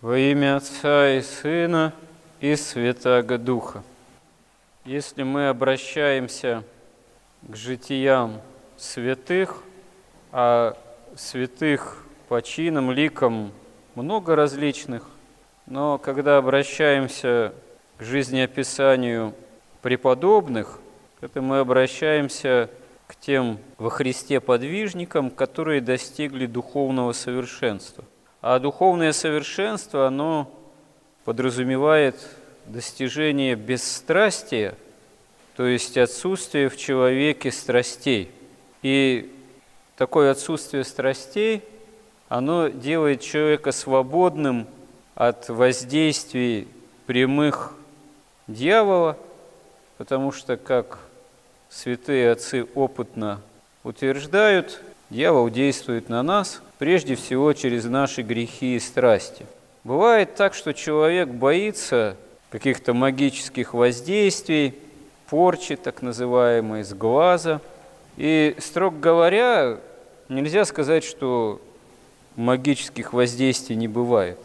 Во 0.00 0.16
имя 0.16 0.54
Отца 0.54 1.16
и 1.16 1.20
Сына 1.20 1.92
и 2.38 2.54
Святаго 2.54 3.36
Духа. 3.36 3.82
Если 4.84 5.24
мы 5.24 5.48
обращаемся 5.48 6.62
к 7.42 7.56
житиям 7.56 8.40
святых, 8.76 9.60
а 10.30 10.76
святых 11.16 12.04
по 12.28 12.40
чинам, 12.42 12.92
ликам 12.92 13.50
много 13.96 14.36
различных, 14.36 15.02
но 15.66 15.98
когда 15.98 16.36
обращаемся 16.36 17.52
к 17.96 18.04
жизнеописанию 18.04 19.34
преподобных, 19.82 20.78
это 21.20 21.42
мы 21.42 21.58
обращаемся 21.58 22.70
к 23.08 23.16
тем 23.16 23.58
во 23.78 23.90
Христе 23.90 24.38
подвижникам, 24.38 25.28
которые 25.28 25.80
достигли 25.80 26.46
духовного 26.46 27.12
совершенства– 27.12 28.04
а 28.40 28.58
духовное 28.58 29.12
совершенство, 29.12 30.06
оно 30.06 30.50
подразумевает 31.24 32.16
достижение 32.66 33.56
бесстрастия, 33.56 34.74
то 35.56 35.66
есть 35.66 35.98
отсутствие 35.98 36.68
в 36.68 36.76
человеке 36.76 37.50
страстей. 37.50 38.30
И 38.82 39.34
такое 39.96 40.30
отсутствие 40.30 40.84
страстей, 40.84 41.64
оно 42.28 42.68
делает 42.68 43.22
человека 43.22 43.72
свободным 43.72 44.68
от 45.14 45.48
воздействий 45.48 46.68
прямых 47.06 47.74
дьявола, 48.46 49.16
потому 49.96 50.30
что, 50.30 50.56
как 50.56 51.00
святые 51.68 52.30
отцы 52.30 52.68
опытно 52.76 53.40
утверждают, 53.82 54.80
дьявол 55.10 55.50
действует 55.50 56.08
на 56.08 56.22
нас– 56.22 56.62
прежде 56.78 57.16
всего 57.16 57.52
через 57.52 57.84
наши 57.84 58.22
грехи 58.22 58.76
и 58.76 58.80
страсти. 58.80 59.44
Бывает 59.84 60.34
так, 60.34 60.54
что 60.54 60.72
человек 60.72 61.28
боится 61.28 62.16
каких-то 62.50 62.94
магических 62.94 63.74
воздействий, 63.74 64.74
порчи 65.28 65.76
так 65.76 66.02
называемой, 66.02 66.84
с 66.84 66.94
глаза. 66.94 67.60
И, 68.16 68.56
строго 68.58 68.98
говоря, 68.98 69.78
нельзя 70.28 70.64
сказать, 70.64 71.04
что 71.04 71.60
магических 72.36 73.12
воздействий 73.12 73.76
не 73.76 73.88
бывает. 73.88 74.38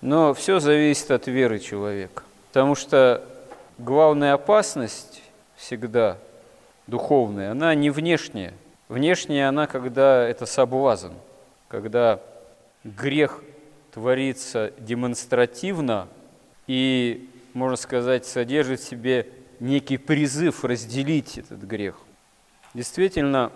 Но 0.00 0.34
все 0.34 0.60
зависит 0.60 1.10
от 1.10 1.26
веры 1.26 1.58
человека. 1.58 2.22
Потому 2.48 2.74
что 2.74 3.24
главная 3.78 4.34
опасность 4.34 5.22
всегда 5.56 6.18
духовная, 6.86 7.52
она 7.52 7.74
не 7.74 7.90
внешняя. 7.90 8.52
Внешняя 8.88 9.48
она, 9.48 9.66
когда 9.66 10.26
это 10.28 10.44
соблазн– 10.44 11.12
когда 11.72 12.20
грех 12.84 13.42
творится 13.92 14.74
демонстративно 14.78 16.06
и, 16.66 17.30
можно 17.54 17.76
сказать, 17.76 18.26
содержит 18.26 18.80
в 18.80 18.84
себе 18.84 19.30
некий 19.58 19.96
призыв 19.96 20.66
разделить 20.66 21.38
этот 21.38 21.62
грех. 21.62 21.96
Действительно, 22.74 23.52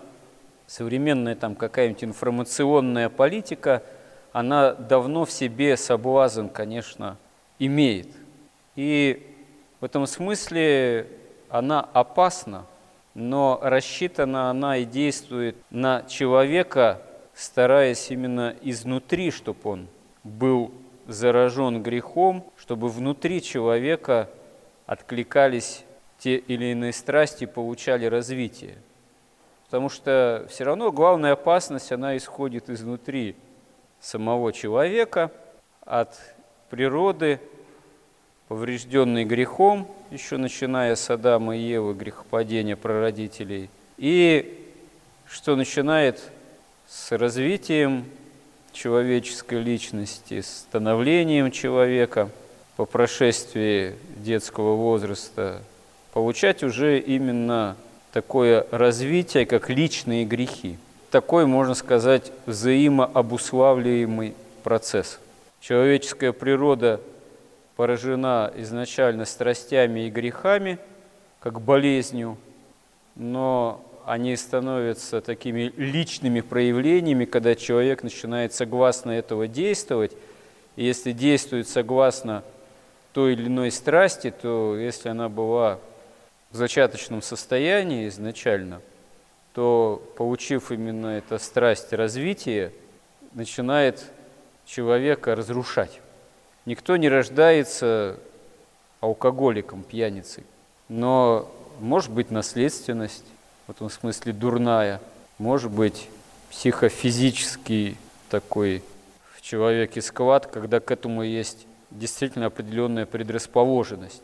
современная 0.65 1.35
там 1.35 1.53
какая-нибудь 1.53 2.05
информационная 2.05 3.09
политика, 3.09 3.83
она 4.33 4.73
давно 4.73 5.23
в 5.23 5.31
себе 5.31 5.77
соблазн, 5.77 6.47
конечно, 6.47 7.17
имеет. 7.59 8.07
И 8.75 9.31
в 9.79 9.85
этом 9.85 10.07
смысле 10.07 11.05
она 11.49 11.81
опасна, 11.93 12.65
но 13.13 13.59
рассчитана 13.61 14.49
она 14.49 14.77
и 14.77 14.85
действует 14.85 15.55
на 15.69 16.01
человека, 16.09 17.03
стараясь 17.37 18.09
именно 18.09 18.55
изнутри, 18.63 19.29
чтобы 19.29 19.59
он 19.63 19.87
был 20.23 20.71
заражен 21.05 21.83
грехом, 21.83 22.43
чтобы 22.57 22.89
внутри 22.89 23.43
человека 23.43 24.27
откликались 24.87 25.83
те 26.17 26.37
или 26.37 26.71
иные 26.71 26.93
страсти, 26.93 27.45
получали 27.45 28.07
развитие. 28.07 28.75
Потому 29.65 29.89
что 29.89 30.47
все 30.49 30.63
равно 30.63 30.91
главная 30.91 31.33
опасность, 31.33 31.91
она 31.91 32.17
исходит 32.17 32.71
изнутри 32.71 33.35
самого 33.99 34.51
человека, 34.51 35.31
от 35.81 36.19
природы, 36.71 37.39
поврежденной 38.47 39.25
грехом, 39.25 39.87
еще 40.09 40.37
начиная 40.37 40.95
с 40.95 41.07
Адама 41.11 41.55
и 41.55 41.61
Евы, 41.61 41.93
грехопадения 41.93 42.75
прародителей, 42.75 43.69
и 43.97 44.73
что 45.27 45.55
начинает 45.55 46.31
с 46.87 47.11
развитием 47.11 48.05
человеческой 48.71 49.61
личности, 49.61 50.39
с 50.39 50.59
становлением 50.59 51.51
человека 51.51 52.29
по 52.77 52.85
прошествии 52.85 53.95
детского 54.15 54.75
возраста, 54.75 55.61
получать 56.13 56.63
уже 56.63 56.99
именно 56.99 57.75
такое 58.13 58.65
развитие, 58.71 59.45
как 59.45 59.69
личные 59.69 60.23
грехи. 60.23 60.77
Такой, 61.11 61.45
можно 61.45 61.73
сказать, 61.73 62.31
взаимообуславливаемый 62.45 64.33
процесс. 64.63 65.19
Человеческая 65.59 66.31
природа 66.31 67.01
поражена 67.75 68.51
изначально 68.55 69.25
страстями 69.25 70.07
и 70.07 70.09
грехами, 70.09 70.79
как 71.41 71.59
болезнью, 71.59 72.37
но 73.15 73.83
они 74.07 74.37
становятся 74.37 75.19
такими 75.19 75.73
личными 75.75 76.39
проявлениями, 76.39 77.25
когда 77.25 77.55
человек 77.55 78.03
начинает 78.03 78.53
согласно 78.53 79.11
этого 79.11 79.49
действовать. 79.49 80.13
И 80.77 80.85
если 80.85 81.11
действует 81.11 81.67
согласно 81.67 82.45
той 83.11 83.33
или 83.33 83.47
иной 83.47 83.69
страсти, 83.69 84.31
то 84.31 84.77
если 84.77 85.09
она 85.09 85.27
была 85.27 85.79
в 86.51 86.55
зачаточном 86.55 87.21
состоянии 87.21 88.07
изначально, 88.07 88.81
то, 89.53 90.01
получив 90.15 90.71
именно 90.71 91.17
эту 91.17 91.37
страсть 91.37 91.91
развития, 91.91 92.71
начинает 93.33 94.05
человека 94.65 95.35
разрушать. 95.35 95.99
Никто 96.65 96.95
не 96.95 97.09
рождается 97.09 98.17
алкоголиком, 99.01 99.83
пьяницей, 99.83 100.45
но 100.87 101.51
может 101.81 102.11
быть 102.11 102.31
наследственность, 102.31 103.25
в 103.67 103.71
этом 103.71 103.89
смысле 103.89 104.31
дурная, 104.31 105.01
может 105.37 105.71
быть 105.71 106.09
психофизический 106.49 107.97
такой 108.29 108.81
в 109.35 109.41
человеке 109.41 110.01
склад, 110.01 110.47
когда 110.47 110.79
к 110.79 110.89
этому 110.89 111.21
есть 111.21 111.67
действительно 111.91 112.47
определенная 112.47 113.05
предрасположенность. 113.05 114.23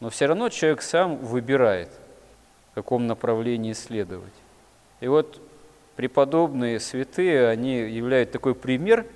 Но 0.00 0.10
все 0.10 0.26
равно 0.26 0.48
человек 0.48 0.82
сам 0.82 1.16
выбирает, 1.16 1.88
в 2.70 2.76
каком 2.76 3.08
направлении 3.08 3.72
следовать. 3.72 4.32
И 5.00 5.08
вот 5.08 5.40
преподобные 5.96 6.78
святые, 6.78 7.48
они 7.48 7.78
являют 7.78 8.30
такой 8.30 8.54
пример, 8.54 9.06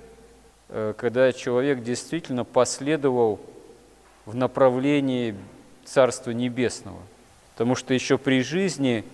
э, 0.67 0.93
когда 0.97 1.31
человек 1.31 1.81
действительно 1.81 2.43
последовал 2.43 3.39
в 4.25 4.35
направлении 4.35 5.35
Царства 5.85 6.31
Небесного. 6.31 6.99
Потому 7.53 7.75
что 7.75 7.93
еще 7.93 8.17
при 8.17 8.41
жизни 8.41 9.05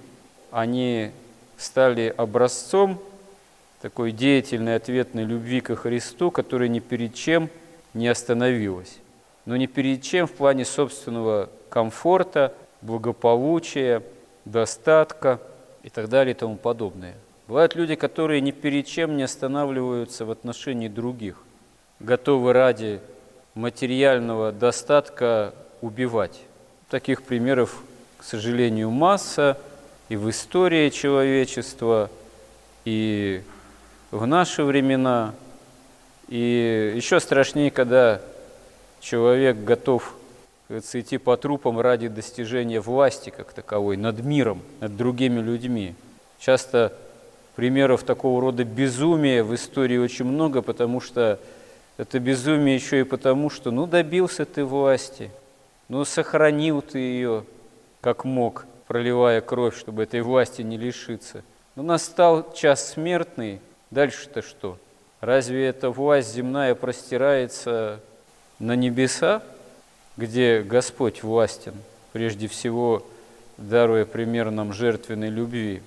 они 0.51 1.11
стали 1.57 2.13
образцом 2.15 2.99
такой 3.81 4.11
деятельной 4.11 4.75
ответной 4.75 5.23
любви 5.23 5.61
ко 5.61 5.75
Христу, 5.75 6.31
которая 6.31 6.69
ни 6.69 6.79
перед 6.79 7.15
чем 7.15 7.49
не 7.93 8.07
остановилась. 8.07 8.97
Но 9.45 9.55
ни 9.55 9.65
перед 9.65 10.01
чем 10.01 10.27
в 10.27 10.31
плане 10.31 10.65
собственного 10.65 11.49
комфорта, 11.69 12.53
благополучия, 12.81 14.03
достатка 14.45 15.39
и 15.83 15.89
так 15.89 16.09
далее 16.09 16.33
и 16.33 16.37
тому 16.37 16.55
подобное. 16.55 17.15
Бывают 17.47 17.75
люди, 17.75 17.95
которые 17.95 18.41
ни 18.41 18.51
перед 18.51 18.85
чем 18.85 19.17
не 19.17 19.23
останавливаются 19.23 20.25
в 20.25 20.31
отношении 20.31 20.87
других, 20.87 21.43
готовы 21.99 22.53
ради 22.53 22.99
материального 23.55 24.51
достатка 24.51 25.53
убивать. 25.81 26.39
Таких 26.89 27.23
примеров, 27.23 27.81
к 28.17 28.23
сожалению, 28.23 28.91
масса– 28.91 29.57
и 30.09 30.15
в 30.15 30.29
истории 30.29 30.89
человечества, 30.89 32.09
и 32.83 33.43
в 34.11 34.25
наши 34.25 34.63
времена. 34.63 35.33
И 36.27 36.93
еще 36.95 37.19
страшнее, 37.19 37.71
когда 37.71 38.21
человек 38.99 39.63
готов 39.63 40.15
идти 40.69 41.17
по 41.17 41.37
трупам 41.37 41.79
ради 41.79 42.07
достижения 42.07 42.79
власти 42.79 43.29
как 43.29 43.53
таковой 43.53 43.97
над 43.97 44.23
миром, 44.23 44.61
над 44.79 44.97
другими 44.97 45.39
людьми. 45.39 45.95
Часто 46.39 46.93
примеров 47.55 48.03
такого 48.03 48.41
рода 48.41 48.63
безумия 48.63 49.43
в 49.43 49.53
истории 49.53 49.97
очень 49.97 50.25
много, 50.25 50.61
потому 50.61 51.01
что 51.01 51.39
это 51.97 52.19
безумие 52.19 52.75
еще 52.75 53.01
и 53.01 53.03
потому, 53.03 53.49
что 53.49 53.71
ну 53.71 53.85
добился 53.85 54.45
ты 54.45 54.63
власти, 54.63 55.31
ну 55.87 56.05
сохранил 56.05 56.81
ты 56.81 56.99
ее 56.99 57.43
как 58.01 58.25
мог– 58.25 58.65
проливая 58.89 59.39
кровь, 59.41 59.77
чтобы 59.77 60.01
этой 60.01 60.21
власти 60.21 60.63
не 60.63 60.75
лишиться. 60.75 61.43
Но 61.75 61.83
настал 61.83 62.51
час 62.53 62.93
смертный, 62.93 63.61
дальше-то 63.91 64.41
что? 64.41 64.79
Разве 65.21 65.67
эта 65.67 65.91
власть 65.91 66.33
земная 66.33 66.73
простирается 66.73 67.99
на 68.57 68.75
небеса, 68.75 69.43
где 70.17 70.63
Господь 70.63 71.21
властен, 71.21 71.75
прежде 72.13 72.47
всего 72.47 73.05
даруя 73.59 74.05
пример 74.05 74.49
нам 74.49 74.73
жертвенной 74.73 75.29
любви? 75.29 75.83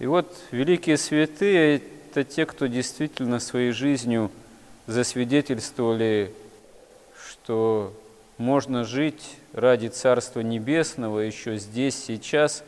И 0.00 0.06
вот 0.06 0.36
великие 0.50 0.96
святые– 0.96 1.80
это 2.10 2.24
те, 2.24 2.46
кто 2.46 2.66
действительно 2.66 3.38
своей 3.38 3.70
жизнью 3.70 4.28
засвидетельствовали, 4.88 6.34
что 7.16 7.94
можно 8.40 8.84
жить 8.84 9.36
ради 9.52 9.88
Царства 9.88 10.40
Небесного 10.40 11.20
еще 11.20 11.58
здесь, 11.58 12.02
сейчас, 12.02 12.64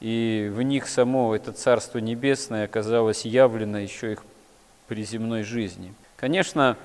и 0.00 0.50
в 0.54 0.62
них 0.62 0.88
само 0.88 1.34
это 1.34 1.52
Царство 1.52 1.98
Небесное 1.98 2.64
оказалось 2.64 3.24
явлено 3.24 3.78
еще 3.78 4.12
их 4.12 4.22
при 4.86 5.04
земной 5.04 5.42
жизни. 5.42 5.92
Конечно, 6.16 6.76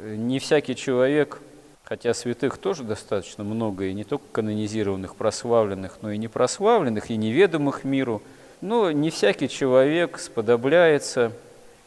не 0.00 0.40
всякий 0.40 0.74
человек, 0.74 1.40
хотя 1.84 2.12
святых 2.12 2.58
тоже 2.58 2.82
достаточно 2.82 3.44
много, 3.44 3.84
и 3.84 3.94
не 3.94 4.02
только 4.02 4.24
канонизированных, 4.32 5.14
прославленных, 5.14 5.98
но 6.02 6.10
и 6.10 6.18
непрославленных, 6.18 7.10
и 7.10 7.16
неведомых 7.16 7.84
миру, 7.84 8.20
но 8.60 8.90
не 8.90 9.10
всякий 9.10 9.48
человек 9.48 10.18
сподобляется 10.18 11.30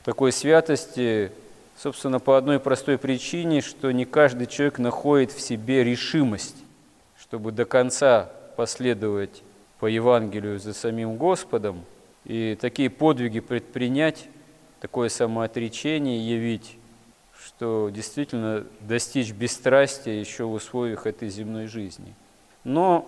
такой 0.06 0.32
святости, 0.32 1.32
собственно, 1.78 2.20
по 2.20 2.38
одной 2.38 2.60
простой 2.60 2.98
причине, 2.98 3.62
что 3.62 3.92
не 3.92 4.06
каждый 4.06 4.48
человек 4.48 4.80
находит 4.80 5.32
в 5.32 5.40
себе 5.40 5.84
решимость, 5.84 6.58
чтобы 7.20 7.52
до 7.52 7.66
конца 7.66 8.30
последовать 8.56 9.44
по 9.80 9.86
Евангелию 9.86 10.60
за 10.60 10.74
самим 10.74 11.18
Господом 11.18 11.86
и 12.26 12.58
такие 12.60 12.90
подвиги 12.90 13.40
предпринять, 13.40 14.28
такое 14.82 15.10
самоотречение 15.10 16.20
явить, 16.20 16.78
что 17.40 17.90
действительно 17.94 18.66
достичь 18.82 19.32
бесстрастия 19.32 20.20
еще 20.20 20.46
в 20.46 20.54
условиях 20.54 21.06
этой 21.06 21.30
земной 21.30 21.68
жизни. 21.68 22.14
Но 22.64 23.08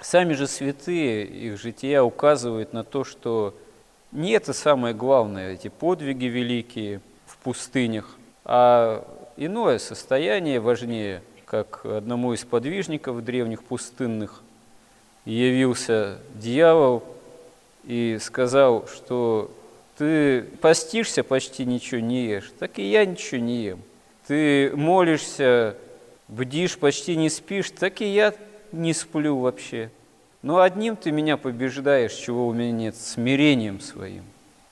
сами 0.00 0.34
же 0.34 0.46
святые, 0.46 1.24
их 1.24 1.60
жития 1.60 2.02
указывают 2.02 2.72
на 2.72 2.84
то, 2.84 3.02
что 3.04 3.54
не 4.12 4.30
это 4.32 4.52
самое 4.52 4.94
главное, 4.94 5.52
эти 5.52 5.68
подвиги 5.68 6.26
великие 6.26 7.00
в 7.30 7.36
пустынях, 7.38 8.16
а 8.44 9.06
иное 9.36 9.78
состояние 9.78 10.60
важнее, 10.60 11.22
как 11.46 11.84
одному 11.84 12.32
из 12.32 12.44
подвижников 12.44 13.24
древних 13.24 13.62
пустынных 13.62 14.42
явился 15.24 16.18
дьявол 16.34 17.04
и 17.84 18.18
сказал, 18.20 18.86
что 18.88 19.50
ты 19.96 20.42
постишься, 20.60 21.22
почти 21.22 21.64
ничего 21.64 22.00
не 22.00 22.24
ешь, 22.26 22.52
так 22.58 22.78
и 22.78 22.90
я 22.90 23.04
ничего 23.04 23.40
не 23.40 23.62
ем. 23.64 23.82
Ты 24.26 24.72
молишься, 24.74 25.76
бдишь, 26.28 26.78
почти 26.78 27.16
не 27.16 27.28
спишь, 27.28 27.70
так 27.70 28.00
и 28.00 28.06
я 28.06 28.34
не 28.72 28.92
сплю 28.94 29.38
вообще. 29.38 29.90
Но 30.42 30.60
одним 30.60 30.96
ты 30.96 31.10
меня 31.10 31.36
побеждаешь, 31.36 32.14
чего 32.14 32.48
у 32.48 32.52
меня 32.52 32.72
нет, 32.72 32.96
смирением 32.96 33.80
своим. 33.80 34.24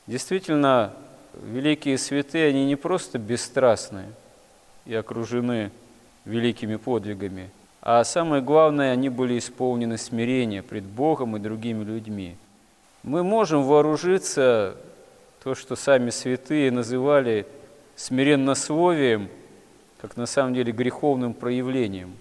Действительно, 0.07 0.95
великие 1.35 1.99
святые, 1.99 2.49
они 2.49 2.67
не 2.67 2.77
просто 2.77 3.19
бесстрастны 3.19 4.07
и 4.87 4.95
окружены 4.95 5.71
великими 6.25 6.77
подвигами, 6.77 7.51
а 7.81 8.05
самое 8.05 8.43
главное, 8.43 8.93
они 8.93 9.09
были 9.09 9.39
исполнены 9.39 9.99
смирения 9.99 10.63
пред 10.63 10.85
Богом 10.85 11.37
и 11.37 11.41
другими 11.41 11.85
людьми. 11.85 12.37
Мы 13.03 13.23
можем 13.23 13.63
вооружиться 13.63 14.77
то, 15.43 15.55
что 15.55 15.77
сами 15.77 16.11
святые 16.11 16.71
называли 16.71 17.47
смиреннословием, 17.97 19.29
как 20.01 20.17
на 20.17 20.27
самом 20.27 20.55
деле 20.55 20.73
греховным 20.73 21.33
проявлением. 21.33 22.17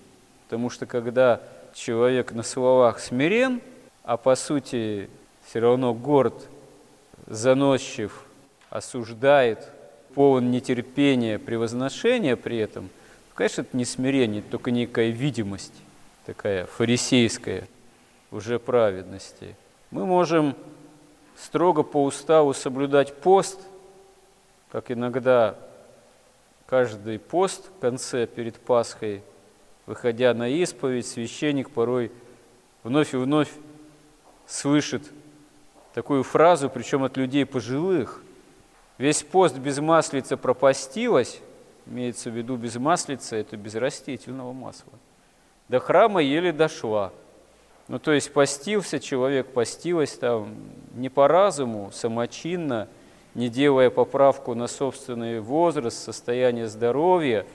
Потому 0.46 0.70
что 0.70 0.86
когда 0.86 1.42
человек 1.74 2.32
на 2.32 2.44
словах 2.44 3.00
смирен, 3.00 3.62
а 4.04 4.18
по 4.18 4.36
сути 4.36 5.10
все 5.46 5.60
равно 5.60 5.94
горд, 5.94 6.48
заносчив, 7.26 8.27
осуждает, 8.70 9.72
полон 10.14 10.52
нетерпения, 10.52 11.40
превозношения 11.40 12.36
при 12.36 12.58
этом, 12.58 12.90
конечно, 13.36 13.62
это 13.62 13.78
не 13.78 13.86
смирение, 13.86 14.42
это 14.42 14.52
только 14.52 14.72
некая 14.72 15.10
видимость, 15.10 15.74
такая 16.26 16.66
фарисейская 16.66 17.68
уже 18.32 18.60
праведности. 18.60 19.56
Мы 19.92 20.06
можем 20.06 20.56
строго 21.38 21.84
по 21.84 22.04
уставу 22.04 22.54
соблюдать 22.54 23.16
пост, 23.16 23.60
как 24.72 24.92
иногда 24.92 25.56
каждый 26.66 27.20
пост 27.20 27.70
в 27.70 27.80
конце 27.80 28.28
перед 28.28 28.56
Пасхой, 28.56 29.22
выходя 29.86 30.34
на 30.34 30.50
исповедь, 30.50 31.08
священник 31.08 31.70
порой 31.70 32.12
вновь 32.84 33.14
и 33.14 33.18
вновь 33.18 33.50
слышит 34.46 35.04
такую 35.94 36.24
фразу, 36.24 36.70
причем 36.70 37.04
от 37.04 37.18
людей 37.18 37.46
пожилых. 37.46 38.22
Весь 38.98 39.24
пост 39.24 39.58
без 39.58 39.80
маслица 39.80 40.38
пропастилась, 40.38 41.40
имеется 41.86 42.30
в 42.30 42.34
виду 42.34 42.56
без 42.56 42.76
маслица, 42.76 43.36
это 43.36 43.58
без 43.58 43.76
растительного 43.76 44.54
масла. 44.54 44.94
До 45.70 45.80
храма 45.80 46.22
еле 46.22 46.52
дошла– 46.52 47.12
ну, 47.88 48.00
то 48.00 48.12
есть 48.12 48.34
постился 48.34 49.00
человек, 49.00 49.48
постилась 49.48 50.12
там 50.12 50.56
не 50.96 51.10
по 51.10 51.28
разуму, 51.28 51.90
самочинно, 51.94 52.90
не 53.34 53.48
делая 53.50 53.90
поправку 53.90 54.56
на 54.56 54.68
собственный 54.68 55.40
возраст, 55.40 55.98
состояние 56.04 56.68
здоровья, 56.68 57.46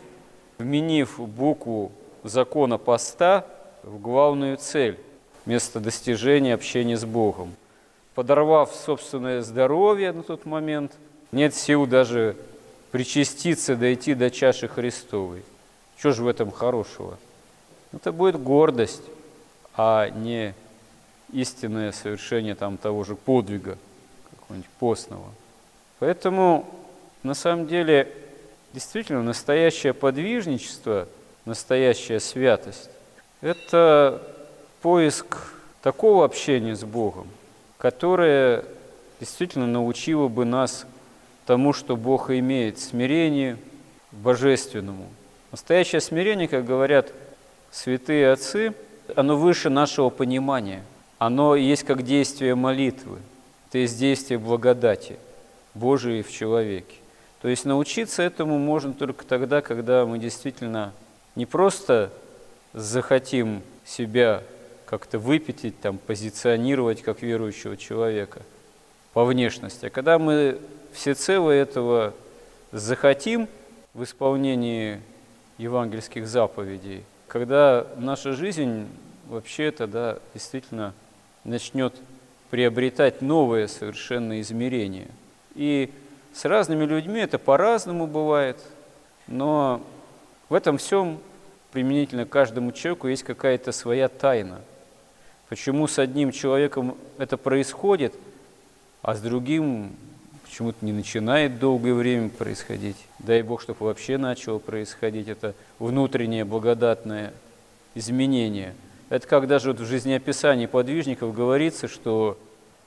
вменив 0.58 1.18
букву 1.18 1.92
закона 2.22 2.78
поста 2.78 3.44
в 3.82 4.00
главную 4.00 4.56
цель, 4.56 4.98
вместо 5.44 5.80
достижения 5.80 6.54
общения 6.54 6.96
с 6.96 7.04
Богом. 7.04 7.54
Подорвав 8.14 8.74
собственное 8.74 9.42
здоровье 9.42 10.12
на 10.12 10.22
тот 10.22 10.46
момент, 10.46 10.92
нет 11.32 11.54
сил 11.54 11.86
даже 11.86 12.36
причаститься, 12.90 13.74
дойти 13.74 14.14
до 14.14 14.30
чаши 14.30 14.68
Христовой. 14.68 15.42
Что 15.96 16.12
же 16.12 16.22
в 16.22 16.28
этом 16.28 16.50
хорошего? 16.50 17.18
Это 17.92 18.12
будет 18.12 18.40
гордость 18.40 19.02
а 19.74 20.10
не 20.10 20.54
истинное 21.32 21.92
совершение 21.92 22.54
там 22.54 22.76
того 22.76 23.04
же 23.04 23.14
подвига, 23.16 23.78
какого-нибудь 24.30 24.68
постного. 24.78 25.24
Поэтому 25.98 26.68
на 27.22 27.34
самом 27.34 27.66
деле 27.66 28.12
действительно 28.72 29.22
настоящее 29.22 29.94
подвижничество, 29.94 31.08
настоящая 31.44 32.20
святость– 32.20 32.90
это 33.40 34.22
поиск 34.82 35.54
такого 35.82 36.24
общения 36.24 36.76
с 36.76 36.84
Богом, 36.84 37.28
которое 37.78 38.64
действительно 39.20 39.66
научило 39.66 40.28
бы 40.28 40.44
нас 40.44 40.86
тому, 41.46 41.72
что 41.72 41.96
Бог 41.96 42.30
имеет, 42.30 42.78
смирению 42.78 43.58
божественному. 44.10 45.08
Настоящее 45.50 46.00
смирение, 46.00 46.48
как 46.48 46.64
говорят 46.64 47.12
святые 47.70 48.32
отцы– 48.32 48.74
оно 49.16 49.36
выше 49.36 49.70
нашего 49.70 50.10
понимания. 50.10 50.82
Оно 51.18 51.54
есть 51.54 51.84
как 51.84 52.02
действие 52.02 52.54
молитвы, 52.54 53.18
это 53.68 53.78
есть 53.78 53.98
действие 53.98 54.38
благодати 54.38 55.18
Божией 55.74 56.22
в 56.22 56.32
человеке. 56.32 56.96
То 57.40 57.48
есть 57.48 57.64
научиться 57.64 58.22
этому 58.22 58.58
можно 58.58 58.92
только 58.92 59.24
тогда, 59.24 59.60
когда 59.62 60.04
мы 60.04 60.18
действительно 60.18 60.92
не 61.34 61.46
просто 61.46 62.10
захотим 62.72 63.62
себя 63.84 64.42
как-то 64.84 65.18
выпятить, 65.18 65.80
там, 65.80 65.98
позиционировать 65.98 67.02
как 67.02 67.22
верующего 67.22 67.76
человека 67.76 68.42
по 69.12 69.24
внешности, 69.24 69.86
а 69.86 69.90
когда 69.90 70.18
мы 70.18 70.58
всецело 70.92 71.50
этого 71.50 72.14
захотим 72.70 73.48
в 73.94 74.04
исполнении 74.04 75.00
евангельских 75.58 76.26
заповедей, 76.26 77.04
когда 77.28 77.86
наша 77.96 78.32
жизнь 78.32 78.88
вообще 79.28 79.70
тогда 79.70 80.18
действительно 80.34 80.94
начнет 81.44 81.94
приобретать 82.50 83.22
новые 83.22 83.68
совершенно 83.68 84.40
измерения. 84.40 85.08
И 85.54 85.90
с 86.34 86.44
разными 86.44 86.84
людьми 86.84 87.20
это 87.20 87.38
по-разному 87.38 88.06
бывает, 88.06 88.58
но 89.26 89.82
в 90.48 90.54
этом 90.54 90.76
всем 90.76 91.18
применительно 91.72 92.26
каждому 92.26 92.72
человеку 92.72 93.08
есть 93.08 93.22
какая-то 93.22 93.72
своя 93.72 94.08
тайна. 94.08 94.60
Почему 95.48 95.86
с 95.86 95.98
одним 95.98 96.32
человеком 96.32 96.96
это 97.18 97.36
происходит, 97.36 98.14
а 99.02 99.14
с 99.14 99.20
другим 99.20 99.90
почему-то 100.44 100.84
не 100.84 100.92
начинает 100.92 101.58
долгое 101.58 101.94
время 101.94 102.28
происходить. 102.28 102.96
Дай 103.18 103.42
Бог, 103.42 103.62
чтобы 103.62 103.86
вообще 103.86 104.16
начало 104.16 104.58
происходить 104.58 105.28
это 105.28 105.54
внутреннее 105.78 106.44
благодатное 106.44 107.32
изменение. 107.94 108.74
Это 109.08 109.26
как 109.26 109.46
даже 109.46 109.72
вот 109.72 109.80
в 109.80 109.86
жизнеописании 109.86 110.66
подвижников 110.66 111.34
говорится, 111.34 111.88
что 111.88 112.38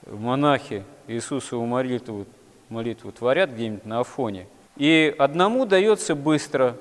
монахи 0.08 0.84
Иисусову 1.08 1.66
молитву, 1.66 2.26
молитву 2.70 3.12
творят 3.12 3.52
где-нибудь 3.52 3.86
на 3.86 4.00
Афоне, 4.00 4.48
И 4.78 5.14
одному 5.18 5.66
дается 5.66 6.16
быстро 6.16 6.76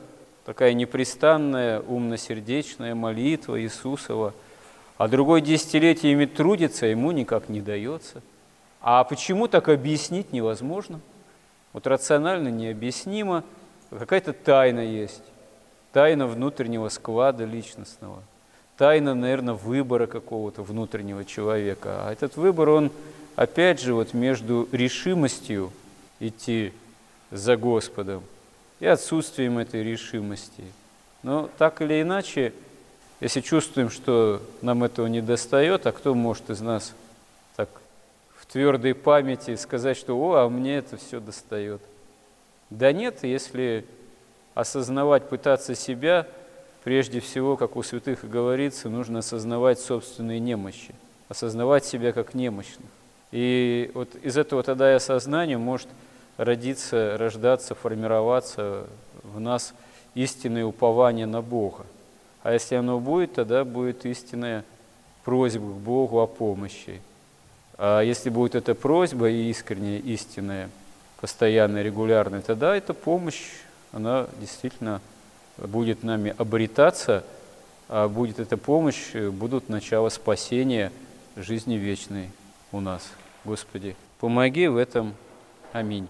такая 0.44 0.74
непрестанная, 0.74 1.80
умно-сердечная 1.80 2.94
молитва 2.94 3.60
Иисусова, 3.60 4.34
а 4.96 5.08
другой 5.08 5.40
десятилетиями 5.40 6.26
трудится, 6.26 6.86
ему 6.86 7.10
никак 7.10 7.48
не 7.48 7.60
дается. 7.60 8.22
А 8.86 9.02
почему 9.04 9.48
так 9.48 9.70
объяснить 9.70 10.34
невозможно? 10.34 11.00
Вот 11.72 11.86
рационально 11.86 12.48
необъяснимо, 12.48 13.42
какая-то 13.88 14.34
тайна 14.34 14.80
есть, 14.80 15.22
тайна 15.94 16.26
внутреннего 16.26 16.90
склада 16.90 17.46
личностного, 17.46 18.22
тайна, 18.76 19.14
наверное, 19.14 19.54
выбора 19.54 20.06
какого-то 20.06 20.62
внутреннего 20.62 21.24
человека. 21.24 22.06
А 22.06 22.12
этот 22.12 22.36
выбор, 22.36 22.68
он 22.68 22.92
опять 23.36 23.80
же 23.80 23.94
вот 23.94 24.12
между 24.12 24.68
решимостью 24.70 25.72
идти 26.20 26.74
за 27.30 27.56
Господом 27.56 28.22
и 28.80 28.86
отсутствием 28.86 29.56
этой 29.56 29.82
решимости. 29.82 30.62
Но 31.22 31.48
так 31.56 31.80
или 31.80 32.02
иначе, 32.02 32.52
если 33.20 33.40
чувствуем, 33.40 33.88
что 33.88 34.42
нам 34.60 34.84
этого 34.84 35.06
не 35.06 35.22
достает, 35.22 35.86
а 35.86 35.92
кто 35.92 36.14
может 36.14 36.50
из 36.50 36.60
нас 36.60 36.92
твердой 38.54 38.94
памяти 38.94 39.56
сказать, 39.56 39.96
что 39.96 40.16
«О, 40.16 40.34
а 40.36 40.48
мне 40.48 40.76
это 40.76 40.96
все 40.96 41.18
достает». 41.18 41.82
Да 42.70 42.92
нет, 42.92 43.24
если 43.24 43.84
осознавать, 44.54 45.28
пытаться 45.28 45.74
себя, 45.74 46.28
прежде 46.84 47.18
всего, 47.18 47.56
как 47.56 47.74
у 47.74 47.82
святых 47.82 48.22
и 48.22 48.28
говорится, 48.28 48.88
нужно 48.88 49.18
осознавать 49.18 49.80
собственные 49.80 50.38
немощи, 50.38 50.94
осознавать 51.28 51.84
себя 51.84 52.12
как 52.12 52.34
немощных. 52.34 52.86
И 53.32 53.90
вот 53.92 54.14
из 54.22 54.38
этого 54.38 54.62
тогда 54.62 54.92
и 54.92 54.94
осознания 54.94 55.58
может 55.58 55.88
родиться, 56.36 57.16
рождаться, 57.18 57.74
формироваться 57.74 58.86
в 59.24 59.40
нас 59.40 59.74
истинное 60.14 60.64
упование 60.64 61.26
на 61.26 61.42
Бога. 61.42 61.86
А 62.44 62.52
если 62.52 62.76
оно 62.76 63.00
будет, 63.00 63.34
тогда 63.34 63.64
будет 63.64 64.06
истинная 64.06 64.64
просьба 65.24 65.72
к 65.72 65.78
Богу 65.78 66.20
о 66.20 66.28
помощи. 66.28 67.02
А 67.76 68.00
если 68.02 68.30
будет 68.30 68.54
эта 68.54 68.74
просьба 68.74 69.28
и 69.28 69.50
искренняя, 69.50 69.98
истинная, 69.98 70.70
постоянная, 71.20 71.82
регулярная, 71.82 72.40
тогда 72.40 72.76
эта 72.76 72.94
помощь, 72.94 73.42
она 73.92 74.26
действительно 74.40 75.00
будет 75.58 76.02
нами 76.02 76.34
обретаться, 76.36 77.24
а 77.88 78.08
будет 78.08 78.38
эта 78.38 78.56
помощь, 78.56 79.12
будут 79.12 79.68
начало 79.68 80.08
спасения 80.08 80.92
жизни 81.36 81.74
вечной 81.74 82.30
у 82.72 82.80
нас. 82.80 83.10
Господи, 83.44 83.96
помоги 84.20 84.68
в 84.68 84.76
этом. 84.76 85.14
Аминь. 85.72 86.08